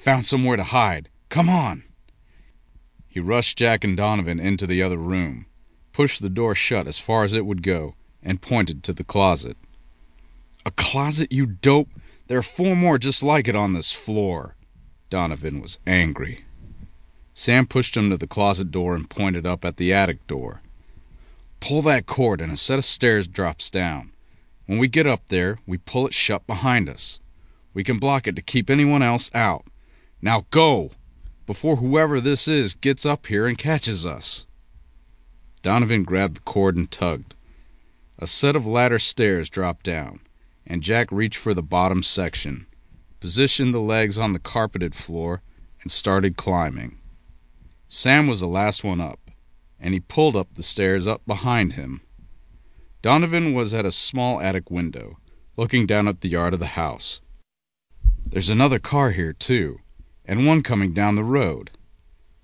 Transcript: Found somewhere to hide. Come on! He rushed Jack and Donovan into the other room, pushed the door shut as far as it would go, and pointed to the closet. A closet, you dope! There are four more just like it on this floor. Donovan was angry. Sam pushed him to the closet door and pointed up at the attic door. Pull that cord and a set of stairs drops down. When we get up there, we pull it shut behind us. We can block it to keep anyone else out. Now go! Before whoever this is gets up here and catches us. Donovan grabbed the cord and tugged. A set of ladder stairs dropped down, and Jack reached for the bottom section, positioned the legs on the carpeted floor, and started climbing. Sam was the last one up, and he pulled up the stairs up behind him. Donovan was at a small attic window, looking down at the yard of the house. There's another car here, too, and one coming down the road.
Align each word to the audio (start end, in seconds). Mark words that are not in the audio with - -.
Found 0.00 0.24
somewhere 0.24 0.56
to 0.56 0.64
hide. 0.64 1.10
Come 1.28 1.50
on! 1.50 1.84
He 3.06 3.20
rushed 3.20 3.58
Jack 3.58 3.84
and 3.84 3.98
Donovan 3.98 4.40
into 4.40 4.66
the 4.66 4.82
other 4.82 4.96
room, 4.96 5.44
pushed 5.92 6.22
the 6.22 6.30
door 6.30 6.54
shut 6.54 6.86
as 6.86 6.98
far 6.98 7.22
as 7.22 7.34
it 7.34 7.44
would 7.44 7.62
go, 7.62 7.96
and 8.22 8.40
pointed 8.40 8.82
to 8.84 8.94
the 8.94 9.04
closet. 9.04 9.58
A 10.64 10.70
closet, 10.70 11.30
you 11.30 11.44
dope! 11.44 11.90
There 12.28 12.38
are 12.38 12.42
four 12.42 12.74
more 12.74 12.96
just 12.96 13.22
like 13.22 13.46
it 13.46 13.54
on 13.54 13.74
this 13.74 13.92
floor. 13.92 14.56
Donovan 15.10 15.60
was 15.60 15.78
angry. 15.86 16.46
Sam 17.34 17.66
pushed 17.66 17.94
him 17.94 18.08
to 18.08 18.16
the 18.16 18.26
closet 18.26 18.70
door 18.70 18.94
and 18.94 19.10
pointed 19.10 19.46
up 19.46 19.66
at 19.66 19.76
the 19.76 19.92
attic 19.92 20.26
door. 20.26 20.62
Pull 21.60 21.82
that 21.82 22.06
cord 22.06 22.40
and 22.40 22.50
a 22.50 22.56
set 22.56 22.78
of 22.78 22.86
stairs 22.86 23.28
drops 23.28 23.68
down. 23.68 24.12
When 24.64 24.78
we 24.78 24.88
get 24.88 25.06
up 25.06 25.26
there, 25.26 25.58
we 25.66 25.76
pull 25.76 26.06
it 26.06 26.14
shut 26.14 26.46
behind 26.46 26.88
us. 26.88 27.20
We 27.74 27.84
can 27.84 27.98
block 27.98 28.26
it 28.26 28.34
to 28.36 28.42
keep 28.42 28.70
anyone 28.70 29.02
else 29.02 29.30
out. 29.34 29.66
Now 30.22 30.46
go! 30.50 30.90
Before 31.46 31.76
whoever 31.76 32.20
this 32.20 32.46
is 32.46 32.74
gets 32.74 33.04
up 33.04 33.26
here 33.26 33.46
and 33.46 33.58
catches 33.58 34.06
us. 34.06 34.46
Donovan 35.62 36.04
grabbed 36.04 36.36
the 36.36 36.40
cord 36.40 36.76
and 36.76 36.90
tugged. 36.90 37.34
A 38.18 38.26
set 38.26 38.54
of 38.54 38.66
ladder 38.66 38.98
stairs 38.98 39.48
dropped 39.48 39.84
down, 39.84 40.20
and 40.66 40.82
Jack 40.82 41.10
reached 41.10 41.38
for 41.38 41.54
the 41.54 41.62
bottom 41.62 42.02
section, 42.02 42.66
positioned 43.18 43.74
the 43.74 43.80
legs 43.80 44.18
on 44.18 44.32
the 44.32 44.38
carpeted 44.38 44.94
floor, 44.94 45.42
and 45.82 45.90
started 45.90 46.36
climbing. 46.36 46.98
Sam 47.88 48.26
was 48.26 48.40
the 48.40 48.46
last 48.46 48.84
one 48.84 49.00
up, 49.00 49.30
and 49.78 49.94
he 49.94 50.00
pulled 50.00 50.36
up 50.36 50.54
the 50.54 50.62
stairs 50.62 51.08
up 51.08 51.24
behind 51.26 51.72
him. 51.72 52.02
Donovan 53.02 53.54
was 53.54 53.74
at 53.74 53.86
a 53.86 53.90
small 53.90 54.40
attic 54.40 54.70
window, 54.70 55.18
looking 55.56 55.86
down 55.86 56.06
at 56.06 56.20
the 56.20 56.28
yard 56.28 56.52
of 56.52 56.60
the 56.60 56.66
house. 56.66 57.22
There's 58.24 58.50
another 58.50 58.78
car 58.78 59.10
here, 59.10 59.32
too, 59.32 59.80
and 60.24 60.46
one 60.46 60.62
coming 60.62 60.92
down 60.92 61.14
the 61.14 61.24
road. 61.24 61.70